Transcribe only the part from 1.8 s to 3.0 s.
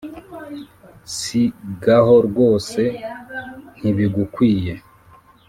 gaho rwose